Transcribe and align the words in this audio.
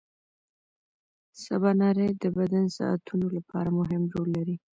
سباناري 1.43 2.07
د 2.23 2.23
بدن 2.37 2.65
ساعتونو 2.77 3.25
لپاره 3.37 3.69
مهمه 3.77 4.07
رول 4.13 4.29
لري. 4.37 4.55